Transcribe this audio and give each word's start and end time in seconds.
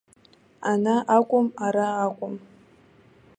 Ана 0.71 0.95
акәым, 1.15 1.47
ара 1.65 1.85
акәым. 2.05 2.35